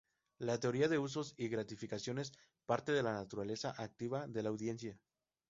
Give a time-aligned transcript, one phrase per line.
[0.39, 2.31] La teoría de usos y gratificaciones
[2.65, 4.99] parte de la naturaleza activa de la audiencia.